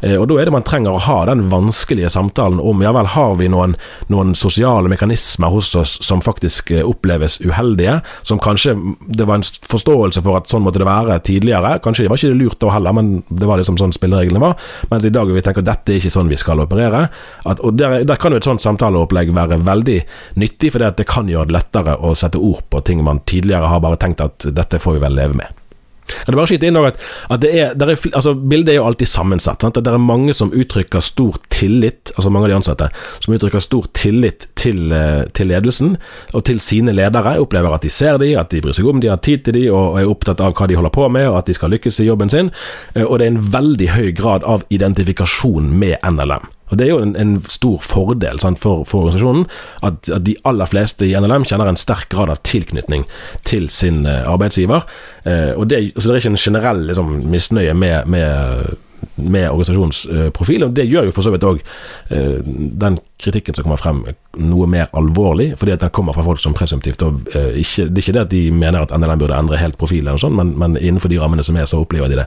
[0.00, 3.10] Eh, og Da er det man trenger å ha den vanskelige samtalen om ja vel,
[3.14, 3.76] har vi noen,
[4.12, 8.76] noen sosiale mekanismer hos oss som faktisk eh, oppleves uheldige, som kanskje
[9.08, 11.78] det var en forståelse for at sånn måtte det være tidligere.
[11.84, 14.56] Kanskje det var ikke lurt da heller, men det var liksom sånn spillereglene var.
[14.90, 17.06] Mens i dag vil vi tenke at dette er ikke sånn vi skal operere.
[17.44, 19.98] At, og der, der, kan jo et sånt samtaleopplegg være veldig
[20.40, 23.84] nyttig, for det, kan gjøre det lettere å sette ord på ting man tidligere har
[23.84, 25.60] bare tenkt at dette får vi vel leve med.
[26.06, 27.00] Kan du bare skyte inn at,
[27.32, 29.64] at det er, er, altså, Bildet er jo alltid sammensatt.
[29.64, 29.78] Sant?
[29.80, 32.88] Det er mange som uttrykker stor tillit, altså mange av de ansatte,
[33.24, 35.96] som uttrykker stor tillit til, eh, til ledelsen
[36.32, 37.38] og til sine ledere.
[37.42, 39.70] Opplever at de ser dem, at de bryr seg om de har tid til dem
[39.74, 42.08] og er opptatt av hva de holder på med, og at de skal lykkes i
[42.10, 42.52] jobben sin.
[42.94, 46.52] Eh, og det er en veldig høy grad av identifikasjon med NLM.
[46.70, 49.44] Og Det er jo en, en stor fordel sant, for, for, organisasjonen
[49.84, 53.04] at, at, de aller fleste i NLM kjenner en sterk grad av tilknytning
[53.44, 54.86] til sin uh, arbeidsgiver.
[55.28, 58.74] Eh, og det, så det er ikke en generell liksom, misnøye med, med
[59.14, 60.66] med organisasjonens uh.
[60.68, 62.40] Og det gjør jo for så vidt òg uh,
[62.84, 64.02] den kritikken som kommer frem,
[64.36, 68.02] noe mer alvorlig, fordi at den kommer fra folk som presumptivt og uh, ikke, Det
[68.02, 70.54] er ikke det at de mener at NLM burde endre helt profil, eller sånt, men,
[70.58, 72.26] men, innenfor de rammene som er, så opplever de det,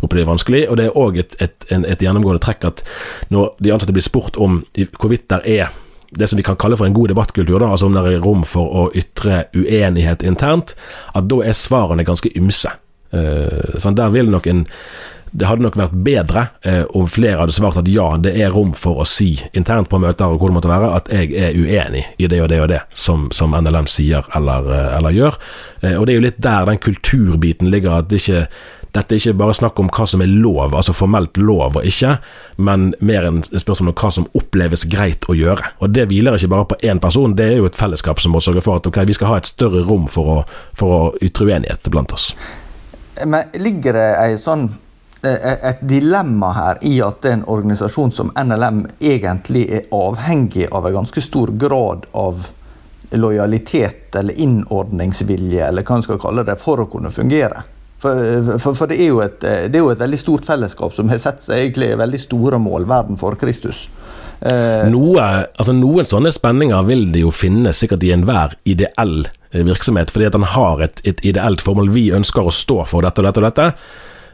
[0.00, 0.62] opplever det vanskelig.
[0.70, 2.84] Og det er òg et, et, et, gjennomgående trekk at
[3.34, 4.62] når de ansatte blir spurt om
[4.98, 5.76] hvorvidt der er
[6.10, 8.44] det som vi kan kalle for en god debattkultur, da, altså om det er rom
[8.48, 10.74] for å ytre uenighet internt,
[11.14, 12.72] at da er svarene ganske ymse.
[13.12, 14.66] Uh, sånn, der vil nok en
[15.30, 18.72] det hadde nok vært bedre eh, om flere hadde svart at ja, det er rom
[18.76, 22.04] for å si internt på møter og hvor det måtte være, at jeg er uenig
[22.18, 25.38] i det og det og det som, som NLM sier eller, eh, eller gjør.
[25.82, 28.46] Eh, og det er jo litt der den kulturbiten ligger, at det ikke
[28.96, 32.14] dette er ikke bare snakk om hva som er lov, altså formelt lov og ikke,
[32.64, 35.74] men mer en spørsmål om hva som oppleves greit å gjøre.
[35.84, 38.40] Og Det hviler ikke bare på én person, det er jo et fellesskap som må
[38.44, 40.40] sørge for at okay, vi skal ha et større rom for å,
[40.72, 42.32] for å ytre uenighet blant oss.
[43.26, 44.70] Men ligger det ei sånn
[45.22, 51.22] et dilemma her i at en organisasjon som NLM egentlig er avhengig av en ganske
[51.24, 52.46] stor grad av
[53.10, 57.64] lojalitet eller innordningsvilje, eller hva man skal kalle det, for å kunne fungere.
[57.98, 61.18] For, for, for det, er et, det, er jo et, veldig stort fellesskap som har
[61.18, 63.88] sett seg egentlig veldig store mål, verden for Kristus.
[64.38, 65.24] Eh, Noe,
[65.58, 70.36] altså noen sånne spenninger vil det jo finnes sikkert i enhver ideell virksomhet, fordi at
[70.36, 71.90] den har et, et ideelt formål.
[71.96, 73.68] Vi ønsker å stå for dette og dette og dette.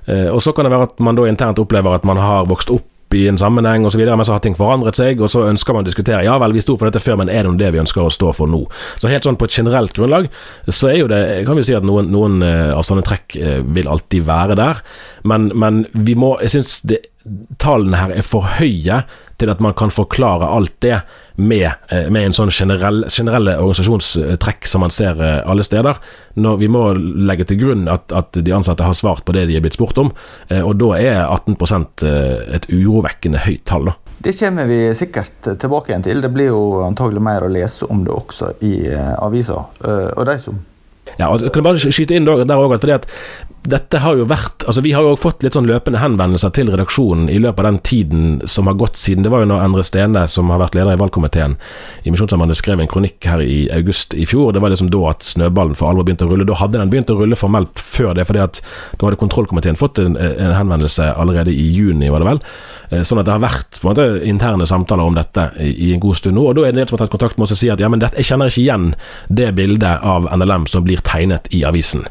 [0.06, 2.72] Eh, og så kan det være at man da internt opplever at man har vokst
[2.74, 5.84] opp i en sammenheng osv., men så har ting forandret seg, og så ønsker man
[5.84, 8.02] å diskutere ja vel, vi sto for dette før, men er det det vi ønsker
[8.02, 8.64] å stå for nå?
[8.98, 10.26] Så helt sånn på et generelt grunnlag,
[10.66, 13.60] så er jo det kan vi si at noen, noen eh, av sånne trekk eh,
[13.76, 14.82] vil alltid være der,
[15.24, 16.72] men, men vi må Jeg syns
[17.62, 18.98] tallene her er for høye
[19.40, 21.00] til at man kan forklare alt det
[21.34, 25.98] med, eh, med en sånn generell, generelle organisasjonstrekk som man ser eh, alle steder.
[26.38, 29.58] Når vi må legge til grunn at, at, de ansatte har svart på det de
[29.58, 30.12] er blitt spurt om,
[30.48, 31.56] eh, og da er 18
[32.54, 33.90] et urovekkende høyt tall.
[33.90, 33.96] da.
[34.24, 36.22] Det kommer vi sikkert tilbake igjen til.
[36.22, 38.76] Det blir jo antagelig mer å lese om det også i
[39.20, 39.66] avisa.
[40.14, 40.62] Og de som
[41.18, 43.04] ja, og kan jeg bare skyte inn der også, fordi at
[43.64, 47.30] dette har jo vært Altså Vi har jo fått litt sånn løpende henvendelser til redaksjonen
[47.32, 50.26] i løpet av den tiden som har gått siden Det var jo når Endre Stene,
[50.28, 51.56] som har vært leder i valgkomiteen
[52.04, 54.52] i Misjonssambandet, skrev en kronikk her i august i fjor.
[54.52, 56.44] Det var liksom da at snøballen for alvor begynte å rulle.
[56.48, 58.60] Da hadde den begynt å rulle formelt før det, fordi at
[59.00, 62.42] da hadde kontrollkomiteen fått en, en henvendelse allerede i juni, var det vel.
[62.90, 65.92] Eh, sånn at det har vært på en måte interne samtaler om dette i, i
[65.96, 66.44] en god stund nå.
[66.50, 67.82] Og da er det en del som har tatt kontakt med oss og sier at
[67.82, 68.90] ja, men dette, jeg kjenner ikke igjen
[69.40, 72.04] det bildet av NLM som blir tegnet i avisen.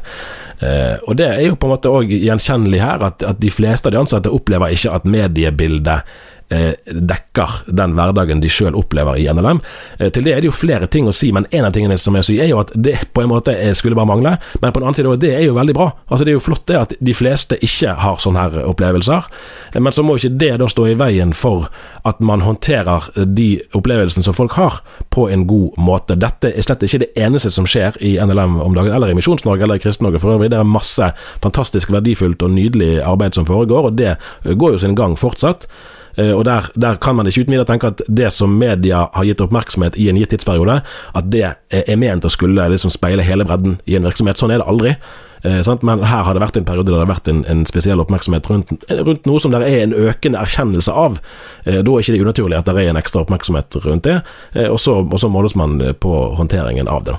[0.64, 3.90] Uh, og Det er jo på en måte òg gjenkjennelig her, at, at, de fleste
[3.90, 9.26] av de ansatte opplever ikke at mediebildet Eh, dekker den hverdagen de sjøl opplever i
[9.32, 9.60] NLM.
[9.98, 12.16] Eh, til det er det jo flere ting å si, men en av tingene som
[12.18, 14.36] jeg sier er jo at det på en måte skulle bare mangle.
[14.60, 15.90] Men på den annen side, det er jo veldig bra.
[16.08, 19.30] Altså Det er jo flott det at de fleste ikke har sånne her opplevelser.
[19.72, 21.68] Eh, men så må ikke det da stå i veien for
[22.04, 24.82] at man håndterer de opplevelsene som folk har,
[25.14, 26.18] på en god måte.
[26.20, 29.64] Dette er slett ikke det eneste som skjer i NLM om dagen, eller i Misjons-Norge
[29.64, 30.50] eller i Kristen-Norge for øvrig.
[30.52, 31.10] Det er masse
[31.42, 35.68] fantastisk verdifullt og nydelig arbeid som foregår, og det går jo sin gang fortsatt.
[36.16, 39.28] Eh, og der, der, kan man ikke uten videre tenke at det som media har
[39.28, 40.80] gitt oppmerksomhet i en gitt tidsperiode,
[41.14, 44.40] at det er ment å skulle liksom speile hele bredden i en virksomhet.
[44.40, 44.96] Sånn er det aldri.
[45.44, 48.00] Eh, Men her har det vært en periode der det har vært en, en spesiell
[48.00, 51.20] oppmerksomhet rundt, rundt, noe som det er en økende erkjennelse av.
[51.64, 54.20] Eh, da er ikke det unaturlig at det er en ekstra oppmerksomhet rundt det,
[54.54, 57.18] eh, og så, og så måles man på håndteringen av det.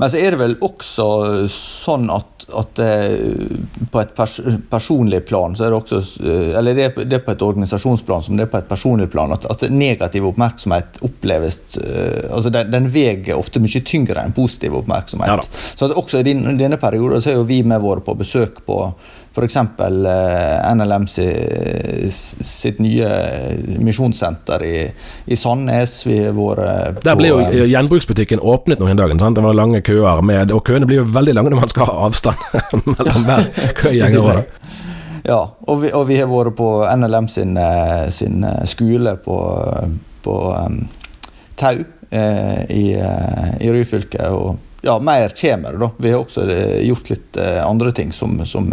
[0.00, 1.06] Men så er det vel også
[1.52, 2.80] sånn at, at
[3.92, 4.38] på et pers
[4.72, 8.38] personlig plan så er det også eh, Eller det er, det på et organisasjonsplan som
[8.38, 12.88] det er på et personlig plan, at, at negativ oppmerksomhet oppleves eh, altså den, den
[12.92, 15.36] veier ofte mye tyngre enn positiv oppmerksomhet.
[15.36, 18.82] Ja så også i denne perioden så er jo vi med våre på besøk på
[19.30, 19.56] F.eks.
[19.56, 23.10] Eh, NLM sitt nye
[23.78, 24.76] misjonssenter i,
[25.30, 25.94] i Sandnes.
[26.06, 29.14] Vi har vært Der ble jo eh, gjenbruksbutikken åpnet noen dager.
[29.14, 31.98] Det var lange køer, med, og køene blir jo veldig lange når man skal ha
[32.08, 32.42] avstand
[32.90, 34.42] mellom hver køgjenger.
[35.20, 35.36] Ja,
[35.68, 36.66] og vi, og vi, har vært på
[36.96, 39.36] NLM sin, eh, sin skole på,
[40.24, 40.78] på um,
[41.60, 44.30] Tau eh, i, i Ryfylke.
[44.32, 45.90] og ja, mer kommer det, da.
[45.96, 48.72] Vi har også eh, gjort litt eh, andre ting som, som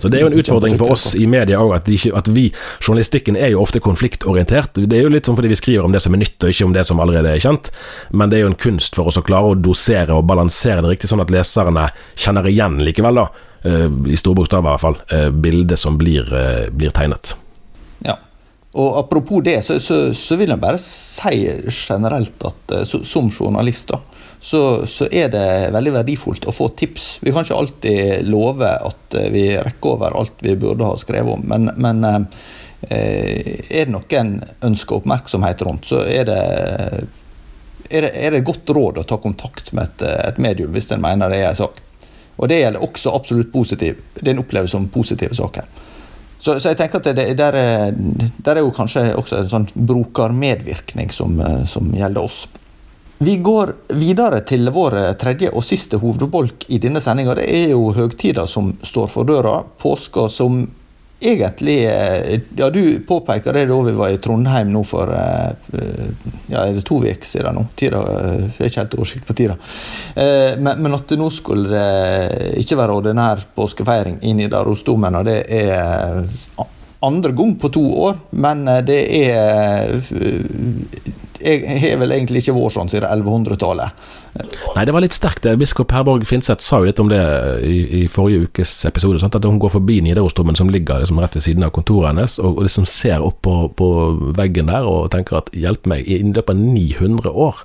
[0.00, 2.46] Så Det er jo en utfordring for oss i media òg, at, at, vi,
[2.78, 4.78] journalistikken er jo ofte konfliktorientert.
[4.78, 6.68] Det er jo litt sånn fordi vi skriver om det som er nytt, og ikke
[6.68, 7.72] om det som allerede er kjent.
[8.10, 10.94] Men det er jo en kunst for oss å klare å dosere og balansere det
[10.94, 13.26] riktig, sånn at leserne kjenner igjen likevel, da,
[13.66, 16.28] i store bokstaver i hvert fall, bildet som blir,
[16.70, 17.34] blir tegnet.
[18.06, 18.14] Ja.
[18.78, 21.48] Og Apropos det, så, så, så, vil jeg bare si
[21.88, 23.98] generelt at som journalist da,
[24.40, 27.18] så, så, er det veldig verdifullt å få tips.
[27.22, 31.34] Vi kan ikke alltid love at eh, vi rekker over alt vi burde ha skrevet
[31.34, 34.32] om, men, men eh, er det noen en
[34.70, 36.38] ønsker oppmerksomhet rundt, så er det,
[37.90, 41.02] er det, er det godt råd å ta kontakt med et, et medium hvis en
[41.02, 41.82] mener det er en sak.
[42.38, 43.98] Og det gjelder også absolutt positiv.
[44.14, 45.66] Det en opplever som positive saker.
[46.38, 47.96] Så, så, jeg tenker at det, der, er,
[48.46, 52.44] der, er jo kanskje også en sånn brukermedvirkning som, eh, som gjelder oss.
[53.18, 57.34] Vi går videre til vår tredje og siste hovedbolk i denne sendinga.
[57.34, 59.56] Det er jo høgtida som står for døra.
[59.82, 60.60] Påska som
[61.20, 65.50] egentlig eh, Ja, du påpeker det da vi var i Trondheim nå for eh,
[66.46, 67.66] ja, er det to uker siden nå.
[67.74, 69.58] Tida, eh, jeg har ikke helt oversikt på tida.
[70.14, 76.22] Men, men, at nå skulle det ikke være ordinær påskefeiring i Nidarosdomen, og det er
[77.06, 80.00] andre gang på to år, men det er
[81.38, 84.06] jeg har vel egentlig ikke vært sånn siden 1100-tallet.
[84.74, 85.46] Nei, det var litt sterkt.
[85.58, 87.20] Biskop Herborg Finseth sa jo litt om det
[87.66, 89.20] i, i forrige ukes episode.
[89.22, 89.38] Sant?
[89.38, 92.58] At hun går forbi Nidarosdomen som ligger liksom rett ved siden av kontoret hennes, og,
[92.58, 93.90] og liksom ser opp på, på,
[94.38, 97.62] veggen der og tenker at hjelp meg, i løpet av 900 år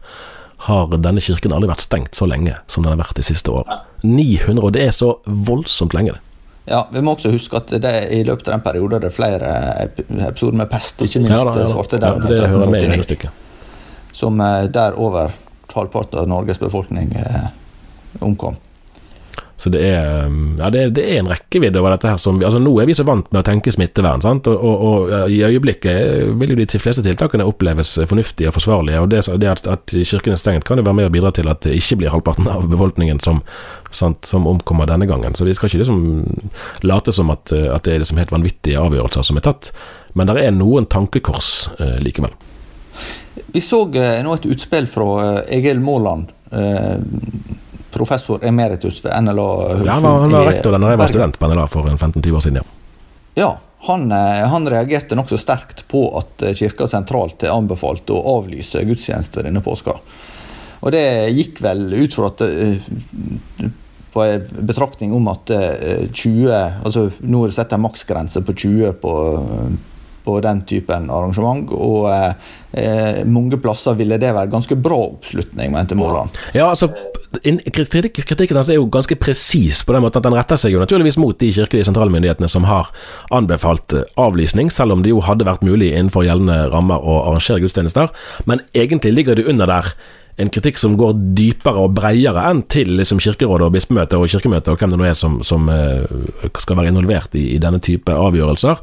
[0.67, 3.81] har denne kirken aldri vært stengt så lenge som den har vært de siste årene.
[4.05, 6.32] 900, og det er så voldsomt lenge, det.
[6.65, 9.49] Ja, Vi må også huske at det i løpet av den perioden er det flere
[10.29, 11.71] episoder med pest, ikke minst ja, da, ja, da.
[11.73, 12.27] svartedauden.
[12.29, 13.41] Ja, det hører med i stykket.
[14.13, 15.33] som eh, der over
[15.73, 17.47] halvparten av Norges befolkning eh,
[18.21, 18.55] omkom.
[19.57, 22.39] Så det er, um, ja, det er, det er en rekkevidde over dette her som
[22.41, 24.49] altså Nå er vi så vant med å tenke smittevern, sant?
[24.49, 29.03] Og, og, og i øyeblikket vil jo de fleste tiltakene oppleves fornuftige og forsvarlige.
[29.03, 31.51] Og det, det at, at, kirken er stengt, kan jo være med å bidra til
[31.51, 33.43] at det ikke blir halvparten av befolkningen som,
[33.93, 35.37] sant, som omkommer denne gangen.
[35.37, 36.01] Så vi skal ikke liksom
[36.89, 39.73] late som at, at det er liksom helt vanvittige avgjørelser som er tatt.
[40.17, 42.33] Men det er noen tankekors eh, likevel.
[43.53, 46.97] Vi så eh, nå et utspill fra eh, Egil Måland, eh,
[47.93, 49.49] professor emeritus ved NLA.
[49.85, 52.63] Ja, han var rektor da jeg var student på NLA for 15-20 år siden.
[52.63, 52.79] ja.
[53.33, 53.53] Ja,
[53.83, 59.63] han, han, reagerte nokså sterkt på at Kirka sentralt er anbefalt å avlyse gudstjenester denne
[59.65, 59.97] påska.
[60.83, 61.01] Og det
[61.33, 62.43] gikk vel ut fra at
[64.13, 68.93] på en betraktning om at 20 altså Nå er det satt en maksgrense på 20
[69.01, 69.13] på
[70.23, 71.71] på den typen arrangement.
[71.75, 76.39] Og eh, mange plasser ville det være ganske bra oppslutning, mente Måland.
[76.55, 76.89] Ja, altså,
[77.43, 81.19] kritikken hans er jo ganske presis på den måten at den retter seg jo naturligvis
[81.21, 82.91] mot de kirkelige sentralmyndighetene som har
[83.33, 87.63] anbefalt eh, avlysning, selv om det jo hadde vært mulig innenfor gjeldende rammer å arrangere
[87.63, 88.11] gudstjenester.
[88.49, 89.95] Men egentlig ligger det under der
[90.41, 94.71] en kritikk som går dypere og bredere enn til liksom, Kirkerådet og Bispemøtet og Kirkemøtet
[94.73, 96.01] og hvem det nå er som, som uh,
[96.57, 98.81] skal være involvert i, i, denne type avgjørelser.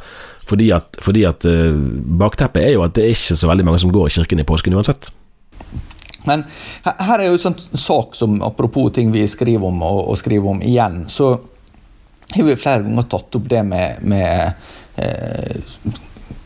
[0.49, 1.77] Fordi at, fordi at uh,
[2.21, 4.47] bakteppet er jo at det er ikke så veldig mange som går i kirken i
[4.49, 5.11] påsken uansett.
[6.29, 6.45] Men
[6.85, 10.53] her er jo en sånn sak som apropos ting vi skriver om og, og skriver
[10.53, 11.33] om igjen, så
[12.35, 15.95] har vi flere ganger tatt opp det med, med eh,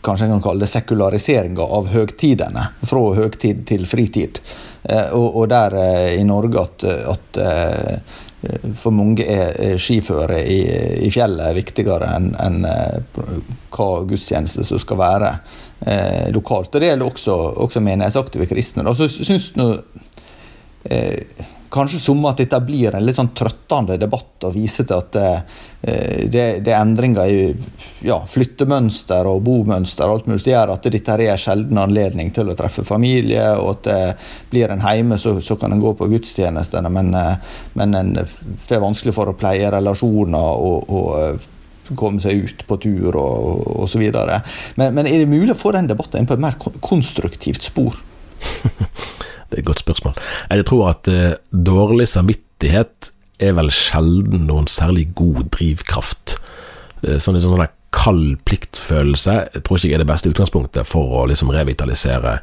[0.05, 2.69] kanskje en kan kalle det sekulariseringa av høgtidene.
[2.87, 4.41] Fra høgtid til fritid.
[4.83, 8.17] Eh, og, og, der eh, i Norge at, at eh,
[8.77, 10.59] for mange er skiføre i,
[11.07, 12.67] i fjellet viktigere enn en,
[13.75, 15.33] hva gudstjeneste som skal være
[15.87, 16.75] eh, lokalt.
[16.75, 18.85] Og Det gjelder også, også menighetsaktive kristne.
[18.87, 18.95] Da.
[18.95, 19.71] Så synes nå
[20.91, 25.17] eh, kanskje som at dette blir en litt sånn trøttende debatt og viser til at
[25.19, 25.63] eh,
[26.31, 27.41] det, er endringer i
[28.07, 32.31] ja, flyttemønster og bomønster og alt mulig som gjør at dette er en sjelden anledning
[32.35, 33.99] til å treffe familie, og at det
[34.53, 38.15] blir en hjemme, så, så kan en gå på gudstjenestene, men, eh, men en
[38.69, 41.51] får vanskelig for å pleie relasjoner og, og eh,
[41.99, 44.07] komme seg ut på tur og osv.
[44.09, 47.99] Men, men er det mulig å få den debatten inn på et mer konstruktivt spor?
[49.55, 50.17] Det er et godt spørsmål.
[50.51, 56.35] Jeg tror at eh, dårlig samvittighet er vel sjelden noen særlig god drivkraft.
[57.05, 61.13] Eh, sånn, en sånn kald pliktfølelse jeg tror ikke jeg er det beste utgangspunktet for
[61.21, 62.41] å liksom revitalisere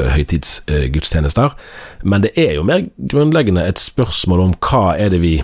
[0.00, 1.52] eh, høytidsgudstjenester.
[2.08, 5.34] Men det er jo mer grunnleggende et spørsmål om hva er det vi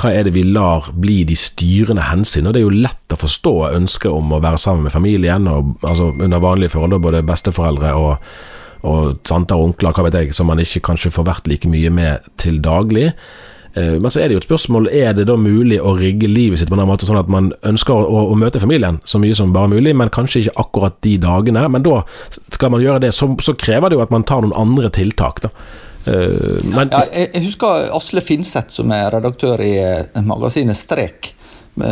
[0.00, 2.46] hva er det vi lar bli de styrende hensyn?
[2.48, 5.76] Og Det er jo lett å forstå ønsket om å være sammen med familien og,
[5.84, 8.32] altså, under vanlige forhold, både besteforeldre og
[8.82, 11.90] og tanter og onkler, hva vet jeg, som man ikke kanskje får vært like mye
[11.94, 13.12] med til daglig.
[13.74, 16.60] Eh, men så er det jo et spørsmål er det da mulig å rigge livet
[16.60, 19.54] sitt på en måte sånn at man ønsker å, å, møte familien så mye som
[19.54, 21.64] bare mulig, men kanskje ikke akkurat de dagene.
[21.72, 22.02] Men da
[22.52, 25.44] skal man gjøre det, så, så krever det jo at man tar noen andre tiltak.
[25.46, 25.52] da.
[26.02, 29.76] Uh, men, ja, jeg, husker Asle Finseth, som er redaktør i
[30.26, 31.31] magasinet Strek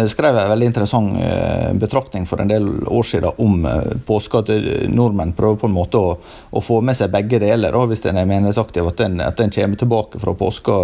[0.08, 4.42] skrev en veldig interessant eh, betraktning for en del år siden om eh, påske.
[4.42, 6.10] At eh, nordmenn prøver på en måte å,
[6.50, 7.72] å få med seg begge deler.
[7.72, 10.76] Da, hvis en er meningsaktiv, at en, kommer tilbake fra påske,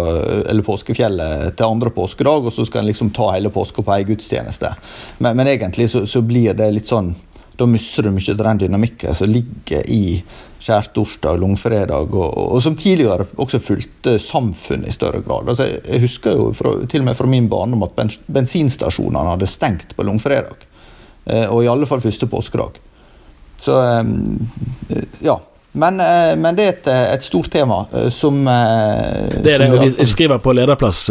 [0.65, 4.73] påskefjellet til andre påskedag, og så skal en liksom ta hele påska på ei gudstjeneste.
[5.19, 7.13] Men, men egentlig så, så, blir det litt sånn
[7.57, 10.21] Da mister du mye av den dynamikken som ligger i
[10.61, 15.49] skjærtorsdag, langfredag, og, og, som tidligere også fulgte samfunnet i større grad.
[15.49, 19.49] Altså, jeg husker jo fra, til og med fra min barndom at bens, bensinstasjonene hadde
[19.49, 20.65] stengt på langfredag.
[21.25, 22.79] Eh, og i alle fall første påskedag.
[23.61, 25.37] Så eh, ja.
[25.77, 30.07] Men, eh, men, det er et, et stort tema som Det er det, og de
[30.09, 31.05] skriver på lederplass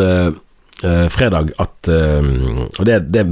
[0.85, 3.25] eh, fredag at Og det, det,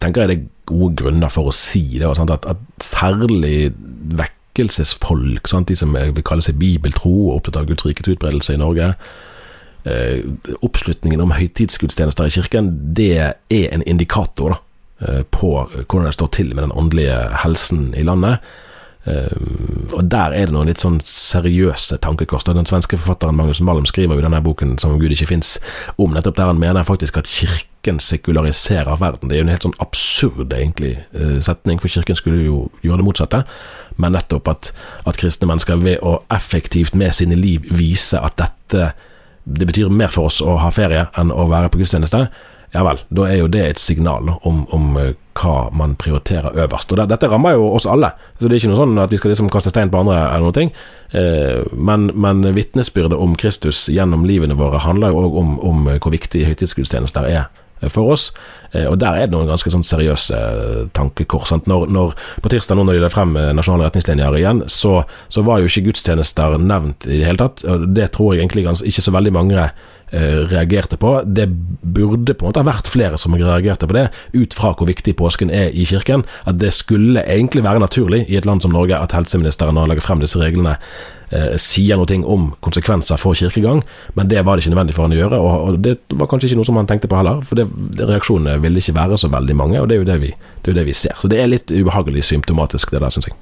[0.00, 3.72] tenker jeg det er gode grunner for å si det, at, at særlig
[4.20, 5.68] vekkelsesfolk, sant?
[5.68, 8.92] de som vil kalle seg bibeltro og opptatt av Guds rikets utbredelse i Norge.
[9.88, 10.26] Eh,
[10.60, 12.66] oppslutningen om høytidsgudstjenester i kirken,
[12.96, 14.58] det er en indikator da,
[15.00, 15.54] eh, på
[15.88, 18.44] hvordan det står til med den åndelige helsen i landet.
[19.06, 22.44] Uh, og Der er det noen litt sånn seriøse tankekors.
[22.44, 25.58] Den svenske forfatteren Magnus Malm skriver jo denne boken 'Som om Gud ikke fins',
[25.98, 29.28] om nettopp der han mener faktisk at kirken sekulariserer verden.
[29.28, 32.96] Det er jo en helt sånn absurd egentlig uh, setning, for kirken skulle jo gjøre
[32.98, 33.44] det motsatte
[34.00, 34.72] men nettopp at,
[35.04, 38.92] at, kristne mennesker ved å effektivt med sine liv vise at dette
[39.50, 42.26] det betyr mer for oss å ha ferie enn å være på gudstjeneste,
[42.70, 46.92] ja vel, da er jo det et signal om, om eh, hva man prioriterer øverst.
[46.92, 49.18] Og det, Dette rammer jo oss alle, så det er ikke noe sånn at vi
[49.18, 50.54] skal liksom kaste stein på andre eller noe.
[50.54, 50.70] ting.
[51.10, 56.14] Eh, men, men vitnesbyrdet om Kristus gjennom livene våre handler jo òg om, om hvor
[56.14, 57.50] viktig høytidsgudstjenester er
[57.88, 58.32] for oss.
[58.72, 61.52] Eh, og Der er det noen ganske sånn seriøse eh, tankekors.
[61.66, 65.44] Når, når, på tirsdag nå når de la frem eh, nasjonale retningslinjer igjen, så, så,
[65.46, 67.64] var jo ikke gudstjenester nevnt i det hele tatt.
[67.64, 69.72] og Det tror jeg egentlig ikke så veldig mange eh,
[70.10, 71.12] reagerte på.
[71.24, 74.88] Det burde på en måte ha vært flere som reagerte på det, ut fra hvor
[74.90, 76.24] viktig påsken er i kirken.
[76.50, 79.92] At det skulle egentlig være naturlig i et land som Norge at helseministeren når han
[79.94, 80.76] legger frem disse reglene
[81.30, 83.82] eh, sier noe om konsekvenser for kirkegang,
[84.18, 85.40] men det var det ikke nødvendig for han å gjøre.
[85.40, 87.68] Og, det var kanskje ikke noe som han tenkte på heller, for det,
[88.00, 90.82] reaksjonene ville ikke være så veldig mange, og det er jo det vi, det er
[90.82, 91.16] det vi ser.
[91.20, 93.38] Så det er litt ubehagelig symptomatisk, det der, syns jeg.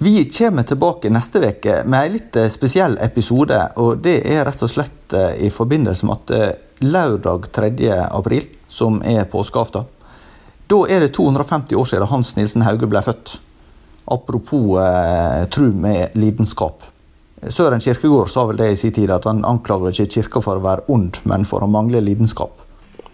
[0.00, 3.56] Vi kommer tilbake neste uke med en litt eh, spesiell episode.
[3.82, 6.52] og Det er rett og slett eh, i forbindelse med at eh,
[6.86, 7.72] lørdag 3.
[8.06, 9.88] april, som er påskeaften,
[10.70, 13.40] da er det 250 år siden Hans Nilsen Hauge ble født.
[14.06, 16.86] Apropos eh, tru med lidenskap.
[17.48, 20.64] Søren Kirkegård sa vel det i sin tid, at han anklager ikke Kirka for å
[20.64, 22.54] være ond, men for å mangle lidenskap.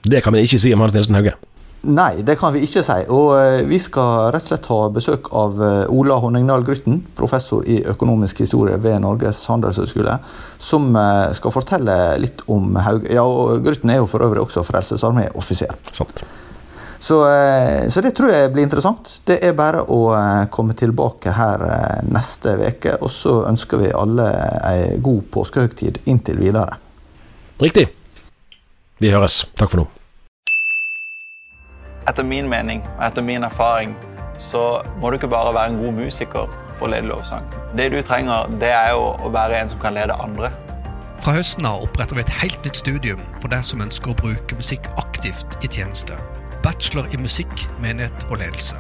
[0.04, 1.38] Det kan man ikke si om Hans Nilsen Hauge.
[1.84, 2.96] Nei, det kan vi ikke si.
[3.12, 7.64] Og eh, vi skal rett og slett ha besøk av eh, Ola Honningdal Grutten, professor
[7.68, 10.14] i økonomisk historie ved Norges handelshøyskole,
[10.56, 13.04] som eh, skal fortelle litt om Haug...
[13.12, 15.76] Ja, og Grutten er jo for øvrig også Frelsesarmé-offiser.
[17.04, 17.18] Så,
[17.92, 19.10] så, det tror jeg blir interessant.
[19.28, 19.98] Det er bare å
[20.54, 21.60] komme tilbake her
[22.08, 22.94] neste uke.
[23.04, 24.30] Og så ønsker vi alle
[24.64, 26.78] ei god påskehøgtid inntil videre.
[27.60, 27.90] Riktig.
[29.04, 29.42] Vi høres.
[29.52, 29.86] Takk for nå.
[32.08, 33.96] Etter min mening og etter min erfaring
[34.38, 37.46] så må du ikke bare være en god musiker for å lede lovsang.
[37.78, 40.50] Det du trenger, det er jo å være en som kan lede andre.
[41.22, 44.58] Fra høsten av oppretter vi et helt nytt studium for deg som ønsker å bruke
[44.58, 46.18] musikk aktivt i tjeneste
[46.64, 48.78] bachelor i musikk, menighet og ledelse.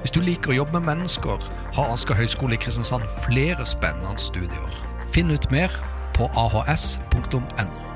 [0.00, 1.42] Hvis du liker å jobbe med mennesker,
[1.76, 4.80] har Asker høgskole i Kristiansand flere spennende studier.
[5.12, 5.72] Finn ut mer
[6.16, 7.95] på ahs.no.